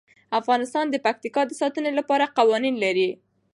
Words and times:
افغانستان 0.39 0.85
د 0.89 0.95
پکتیکا 1.05 1.41
د 1.47 1.51
ساتنې 1.61 1.91
لپاره 1.99 2.31
قوانین 2.37 2.75
لري. 2.83 3.09